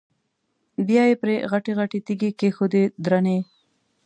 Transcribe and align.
بیا 0.87 1.03
یې 1.09 1.15
پرې 1.21 1.35
غټې 1.51 1.71
غټې 1.79 1.99
تیږې 2.05 2.29
کېښودې 2.39 2.83
درنې. 3.05 3.37